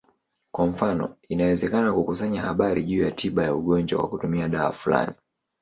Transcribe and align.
Kwa 0.51 0.67
mfano, 0.67 1.15
inawezekana 1.29 1.93
kukusanya 1.93 2.41
habari 2.41 2.83
juu 2.83 3.03
ya 3.03 3.11
tiba 3.11 3.43
ya 3.43 3.55
ugonjwa 3.55 3.99
kwa 3.99 4.09
kutumia 4.09 4.49
dawa 4.49 4.73
fulani. 4.73 5.13